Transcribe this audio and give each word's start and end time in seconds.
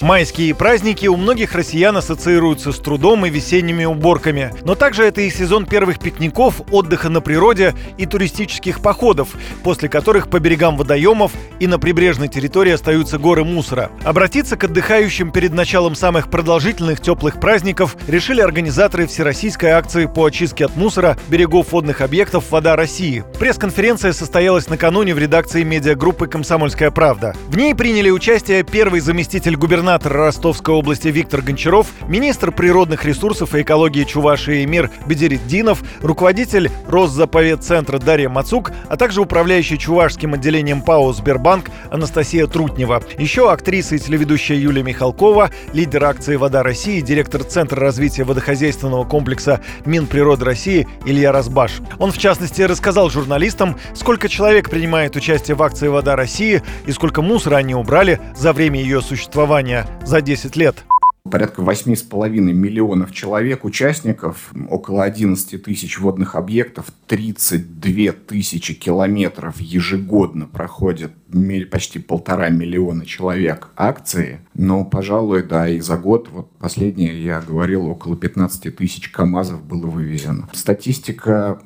Майские 0.00 0.54
праздники 0.54 1.06
у 1.08 1.16
многих 1.16 1.54
россиян 1.54 1.94
ассоциируются 1.94 2.72
с 2.72 2.78
трудом 2.78 3.26
и 3.26 3.30
весенними 3.30 3.84
уборками. 3.84 4.50
Но 4.62 4.74
также 4.74 5.04
это 5.04 5.20
и 5.20 5.28
сезон 5.28 5.66
первых 5.66 5.98
пикников, 5.98 6.62
отдыха 6.70 7.10
на 7.10 7.20
природе 7.20 7.74
и 7.98 8.06
туристических 8.06 8.80
походов, 8.80 9.28
после 9.62 9.90
которых 9.90 10.30
по 10.30 10.40
берегам 10.40 10.78
водоемов 10.78 11.32
и 11.58 11.66
на 11.66 11.78
прибрежной 11.78 12.28
территории 12.28 12.72
остаются 12.72 13.18
горы 13.18 13.44
мусора. 13.44 13.90
Обратиться 14.02 14.56
к 14.56 14.64
отдыхающим 14.64 15.32
перед 15.32 15.52
началом 15.52 15.94
самых 15.94 16.30
продолжительных 16.30 17.00
теплых 17.00 17.38
праздников 17.38 17.94
решили 18.08 18.40
организаторы 18.40 19.06
всероссийской 19.06 19.68
акции 19.72 20.06
по 20.06 20.24
очистке 20.24 20.64
от 20.64 20.76
мусора 20.76 21.18
берегов 21.28 21.72
водных 21.72 22.00
объектов 22.00 22.50
«Вода 22.50 22.74
России». 22.74 23.22
Пресс-конференция 23.38 24.14
состоялась 24.14 24.70
накануне 24.70 25.14
в 25.14 25.18
редакции 25.18 25.62
медиагруппы 25.62 26.26
«Комсомольская 26.26 26.90
правда». 26.90 27.34
В 27.48 27.56
ней 27.58 27.74
приняли 27.74 28.08
участие 28.08 28.62
первый 28.62 29.00
заместитель 29.00 29.56
губернатора 29.56 29.89
Ростовской 29.98 30.74
области 30.74 31.08
Виктор 31.08 31.42
Гончаров, 31.42 31.88
министр 32.06 32.52
природных 32.52 33.04
ресурсов 33.04 33.54
и 33.54 33.62
экологии 33.62 34.04
Чувашии 34.04 34.64
Эмир 34.64 34.90
Бедеритдинов, 35.06 35.82
руководитель 36.00 36.70
Росзаповедцентра 36.88 37.98
Дарья 37.98 38.28
Мацук, 38.28 38.70
а 38.88 38.96
также 38.96 39.20
управляющий 39.20 39.78
чувашским 39.78 40.34
отделением 40.34 40.82
ПАО 40.82 41.12
«Сбербанк» 41.12 41.70
Анастасия 41.90 42.46
Трутнева. 42.46 43.02
Еще 43.18 43.50
актриса 43.50 43.96
и 43.96 43.98
телеведущая 43.98 44.58
Юлия 44.58 44.82
Михалкова, 44.82 45.50
лидер 45.72 46.04
акции 46.04 46.36
«Вода 46.36 46.62
России», 46.62 47.00
директор 47.00 47.42
Центра 47.42 47.80
развития 47.80 48.24
водохозяйственного 48.24 49.04
комплекса 49.04 49.60
Минприроды 49.84 50.44
России 50.44 50.86
Илья 51.04 51.32
Разбаш. 51.32 51.80
Он, 51.98 52.12
в 52.12 52.18
частности, 52.18 52.62
рассказал 52.62 53.10
журналистам, 53.10 53.76
сколько 53.94 54.28
человек 54.28 54.70
принимает 54.70 55.16
участие 55.16 55.56
в 55.56 55.62
акции 55.62 55.88
«Вода 55.88 56.16
России» 56.16 56.62
и 56.86 56.92
сколько 56.92 57.22
мусора 57.22 57.56
они 57.56 57.74
убрали 57.74 58.20
за 58.36 58.52
время 58.52 58.80
ее 58.80 59.02
существования 59.02 59.79
за 60.04 60.20
10 60.20 60.56
лет. 60.56 60.84
Порядка 61.30 61.62
8,5 61.62 62.30
миллионов 62.40 63.12
человек, 63.12 63.64
участников, 63.64 64.52
около 64.68 65.04
11 65.04 65.62
тысяч 65.62 66.00
водных 66.00 66.34
объектов, 66.34 66.86
32 67.06 68.12
тысячи 68.12 68.74
километров 68.74 69.60
ежегодно 69.60 70.46
проходят 70.46 71.12
почти 71.70 71.98
полтора 71.98 72.48
миллиона 72.48 73.06
человек 73.06 73.68
акции. 73.76 74.40
Но, 74.54 74.84
пожалуй, 74.84 75.42
да, 75.42 75.68
и 75.68 75.80
за 75.80 75.96
год, 75.96 76.28
вот 76.30 76.50
последнее 76.58 77.22
я 77.22 77.40
говорил, 77.40 77.86
около 77.86 78.16
15 78.16 78.76
тысяч 78.76 79.10
КАМАЗов 79.10 79.64
было 79.64 79.86
вывезено. 79.86 80.48
Статистика 80.52 81.60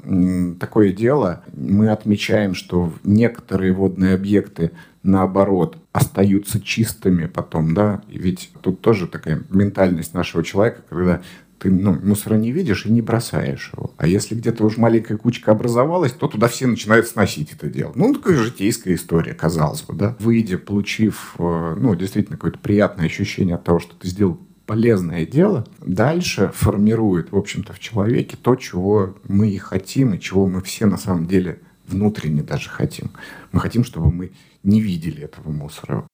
такое 0.61 0.93
дело. 0.93 1.45
Мы 1.53 1.91
отмечаем, 1.91 2.55
что 2.55 2.93
некоторые 3.05 3.73
водные 3.73 4.15
объекты 4.15 4.73
наоборот, 5.05 5.77
остаются 5.93 6.61
чистыми 6.61 7.27
потом, 7.27 7.75
да, 7.75 8.01
ведь 8.09 8.51
тут 8.63 8.81
тоже 8.81 9.07
такая 9.07 9.43
ментальность 9.51 10.15
нашего 10.15 10.43
человека, 10.43 10.81
когда 10.89 11.21
ты 11.65 11.71
ну, 11.71 11.99
мусора 11.99 12.35
не 12.35 12.53
видишь 12.53 12.85
и 12.85 12.93
не 12.93 13.01
бросаешь 13.01 13.71
его. 13.75 13.95
А 13.97 14.07
если 14.07 14.35
где-то 14.35 14.67
уж 14.67 14.77
маленькая 14.77 15.17
кучка 15.17 15.53
образовалась, 15.53 16.13
то 16.13 16.29
туда 16.29 16.47
все 16.47 16.67
начинают 16.67 17.09
сносить 17.09 17.55
это 17.55 17.69
дело. 17.69 17.93
Ну, 17.95 18.13
такая 18.13 18.37
житейская 18.37 18.95
история, 18.95 19.33
казалось 19.33 19.81
бы, 19.81 19.95
да. 19.95 20.15
Выйдя, 20.19 20.59
получив, 20.59 21.35
э, 21.39 21.77
ну, 21.81 21.95
действительно 21.95 22.37
какое-то 22.37 22.59
приятное 22.59 23.07
ощущение 23.07 23.55
от 23.55 23.65
того, 23.65 23.81
что 23.81 23.97
ты 23.97 24.09
сделал 24.09 24.39
полезное 24.67 25.25
дело, 25.25 25.67
дальше 25.81 26.53
формирует, 26.55 27.33
в 27.33 27.37
общем-то, 27.37 27.73
в 27.73 27.79
человеке 27.79 28.37
то, 28.37 28.57
чего 28.57 29.17
мы 29.27 29.49
и 29.49 29.57
хотим, 29.57 30.13
и 30.13 30.21
чего 30.21 30.47
мы 30.47 30.61
все 30.61 30.85
на 30.85 30.99
самом 30.99 31.27
деле 31.27 31.61
внутренне 31.87 32.43
даже 32.43 32.69
хотим. 32.69 33.11
Мы 33.53 33.61
хотим, 33.61 33.85
чтобы 33.85 34.13
мы 34.13 34.33
не 34.63 34.83
видели 34.83 35.23
этого 35.23 35.51
мусора. 35.51 36.07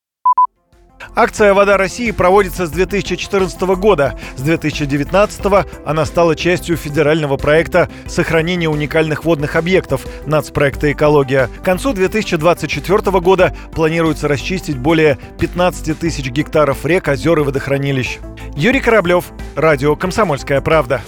Акция 1.20 1.52
«Вода 1.52 1.76
России» 1.76 2.12
проводится 2.12 2.66
с 2.66 2.70
2014 2.70 3.60
года. 3.76 4.18
С 4.38 4.40
2019 4.40 5.66
она 5.84 6.06
стала 6.06 6.34
частью 6.34 6.78
федерального 6.78 7.36
проекта 7.36 7.90
сохранения 8.06 8.70
уникальных 8.70 9.26
водных 9.26 9.54
объектов» 9.54 10.06
нацпроекта 10.24 10.90
«Экология». 10.90 11.50
К 11.60 11.62
концу 11.62 11.92
2024 11.92 13.20
года 13.20 13.54
планируется 13.74 14.28
расчистить 14.28 14.78
более 14.78 15.18
15 15.38 15.98
тысяч 15.98 16.24
гектаров 16.30 16.86
рек, 16.86 17.06
озер 17.08 17.38
и 17.40 17.42
водохранилищ. 17.42 18.18
Юрий 18.56 18.80
Кораблев, 18.80 19.26
Радио 19.56 19.96
«Комсомольская 19.96 20.62
правда». 20.62 21.02